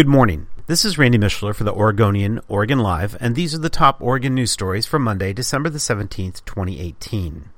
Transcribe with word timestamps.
Good 0.00 0.08
morning. 0.08 0.46
This 0.66 0.86
is 0.86 0.96
Randy 0.96 1.18
Mishler 1.18 1.54
for 1.54 1.64
the 1.64 1.74
Oregonian, 1.74 2.40
Oregon 2.48 2.78
Live, 2.78 3.18
and 3.20 3.36
these 3.36 3.54
are 3.54 3.58
the 3.58 3.68
top 3.68 4.00
Oregon 4.00 4.34
news 4.34 4.50
stories 4.50 4.86
for 4.86 4.98
Monday, 4.98 5.34
December 5.34 5.68
the 5.68 5.78
17th, 5.78 6.42
2018. 6.46 7.50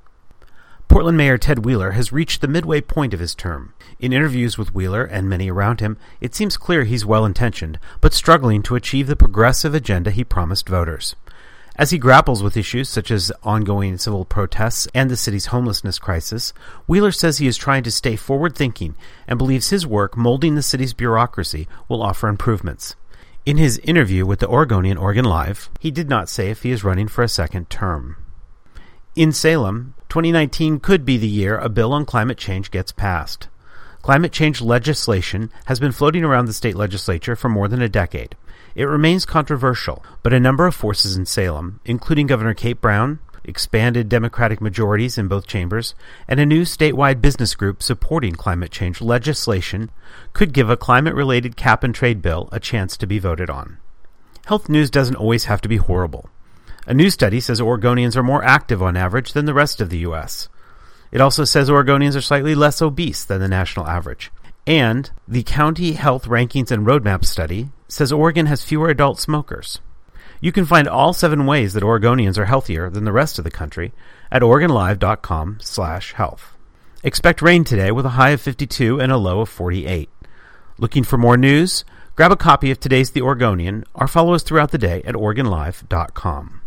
Portland 0.89 1.17
Mayor 1.17 1.37
Ted 1.37 1.63
Wheeler 1.63 1.91
has 1.91 2.11
reached 2.11 2.41
the 2.41 2.49
midway 2.49 2.81
point 2.81 3.13
of 3.13 3.21
his 3.21 3.33
term. 3.33 3.73
In 3.97 4.11
interviews 4.11 4.57
with 4.57 4.75
Wheeler 4.75 5.05
and 5.05 5.29
many 5.29 5.49
around 5.49 5.79
him, 5.79 5.95
it 6.19 6.35
seems 6.35 6.57
clear 6.57 6.83
he's 6.83 7.05
well 7.05 7.23
intentioned, 7.23 7.79
but 8.01 8.11
struggling 8.13 8.61
to 8.63 8.75
achieve 8.75 9.07
the 9.07 9.15
progressive 9.15 9.73
agenda 9.73 10.11
he 10.11 10.25
promised 10.25 10.67
voters. 10.67 11.15
As 11.75 11.89
he 11.89 11.97
grapples 11.97 12.43
with 12.43 12.55
issues 12.55 12.87
such 12.87 13.09
as 13.09 13.31
ongoing 13.41 13.97
civil 13.97 14.25
protests 14.25 14.87
and 14.93 15.09
the 15.09 15.17
city's 15.17 15.47
homelessness 15.47 15.97
crisis, 15.97 16.53
Wheeler 16.85 17.11
says 17.11 17.39
he 17.39 17.47
is 17.47 17.57
trying 17.57 17.81
to 17.83 17.91
stay 17.91 18.15
forward 18.15 18.55
thinking 18.55 18.95
and 19.27 19.39
believes 19.39 19.71
his 19.71 19.87
work 19.87 20.15
molding 20.15 20.53
the 20.53 20.61
city's 20.61 20.93
bureaucracy 20.93 21.67
will 21.89 22.03
offer 22.03 22.27
improvements. 22.27 22.95
In 23.43 23.57
his 23.57 23.79
interview 23.79 24.23
with 24.23 24.39
the 24.39 24.47
Oregonian 24.47 24.97
Oregon 24.97 25.25
Live, 25.25 25.71
he 25.79 25.89
did 25.89 26.09
not 26.09 26.29
say 26.29 26.51
if 26.51 26.61
he 26.61 26.69
is 26.69 26.83
running 26.83 27.07
for 27.07 27.23
a 27.23 27.27
second 27.27 27.71
term. 27.71 28.17
In 29.15 29.31
Salem, 29.31 29.95
2019 30.09 30.79
could 30.79 31.03
be 31.03 31.17
the 31.17 31.27
year 31.27 31.57
a 31.57 31.69
bill 31.69 31.91
on 31.91 32.05
climate 32.05 32.37
change 32.37 32.69
gets 32.69 32.91
passed. 32.91 33.47
Climate 34.03 34.33
change 34.33 34.59
legislation 34.59 35.49
has 35.67 35.79
been 35.79 35.93
floating 35.93 36.25
around 36.25 36.47
the 36.47 36.53
state 36.53 36.75
legislature 36.75 37.37
for 37.37 37.47
more 37.47 37.69
than 37.69 37.81
a 37.81 37.87
decade. 37.87 38.35
It 38.75 38.83
remains 38.83 39.25
controversial, 39.25 40.03
but 40.21 40.33
a 40.33 40.41
number 40.41 40.67
of 40.67 40.75
forces 40.75 41.15
in 41.15 41.25
Salem, 41.25 41.79
including 41.85 42.27
Governor 42.27 42.53
Kate 42.53 42.81
Brown, 42.81 43.19
expanded 43.45 44.09
Democratic 44.09 44.59
majorities 44.59 45.17
in 45.17 45.29
both 45.29 45.47
chambers, 45.47 45.95
and 46.27 46.41
a 46.41 46.45
new 46.45 46.63
statewide 46.63 47.21
business 47.21 47.55
group 47.55 47.81
supporting 47.81 48.35
climate 48.35 48.71
change 48.71 48.99
legislation, 48.99 49.89
could 50.33 50.51
give 50.51 50.69
a 50.69 50.75
climate 50.75 51.15
related 51.15 51.55
cap 51.55 51.81
and 51.81 51.95
trade 51.95 52.21
bill 52.21 52.49
a 52.51 52.59
chance 52.59 52.97
to 52.97 53.07
be 53.07 53.19
voted 53.19 53.49
on. 53.49 53.77
Health 54.47 54.67
news 54.67 54.89
doesn't 54.89 55.15
always 55.15 55.45
have 55.45 55.61
to 55.61 55.69
be 55.69 55.77
horrible. 55.77 56.29
A 56.85 56.93
new 56.93 57.09
study 57.09 57.39
says 57.39 57.61
Oregonians 57.61 58.17
are 58.17 58.23
more 58.23 58.43
active 58.43 58.83
on 58.83 58.97
average 58.97 59.31
than 59.31 59.45
the 59.45 59.53
rest 59.53 59.79
of 59.79 59.89
the 59.89 59.99
U.S. 59.99 60.49
It 61.13 61.21
also 61.21 61.45
says 61.45 61.69
Oregonians 61.69 62.15
are 62.15 62.21
slightly 62.21 62.55
less 62.55 62.81
obese 62.81 63.23
than 63.23 63.39
the 63.39 63.47
national 63.47 63.87
average. 63.87 64.31
And 64.65 65.11
the 65.27 65.43
County 65.43 65.91
Health 65.91 66.25
Rankings 66.25 66.71
and 66.71 66.87
Roadmap 66.87 67.23
study 67.23 67.69
says 67.87 68.11
Oregon 68.11 68.47
has 68.47 68.65
fewer 68.65 68.89
adult 68.89 69.19
smokers. 69.19 69.79
You 70.41 70.51
can 70.51 70.65
find 70.65 70.87
all 70.87 71.13
seven 71.13 71.45
ways 71.45 71.73
that 71.73 71.83
Oregonians 71.83 72.39
are 72.39 72.45
healthier 72.45 72.89
than 72.89 73.03
the 73.03 73.11
rest 73.11 73.37
of 73.37 73.43
the 73.43 73.51
country 73.51 73.93
at 74.31 74.41
OregonLive.com/health. 74.41 76.57
Expect 77.03 77.43
rain 77.43 77.63
today 77.63 77.91
with 77.91 78.07
a 78.07 78.17
high 78.17 78.31
of 78.31 78.41
52 78.41 78.99
and 78.99 79.11
a 79.11 79.17
low 79.17 79.41
of 79.41 79.49
48. 79.49 80.09
Looking 80.79 81.03
for 81.03 81.19
more 81.19 81.37
news? 81.37 81.85
Grab 82.15 82.31
a 82.31 82.35
copy 82.35 82.71
of 82.71 82.79
today's 82.79 83.11
The 83.11 83.21
Oregonian 83.21 83.83
or 83.93 84.07
follow 84.07 84.33
us 84.33 84.41
throughout 84.41 84.71
the 84.71 84.79
day 84.79 85.03
at 85.05 85.13
OregonLive.com. 85.13 86.62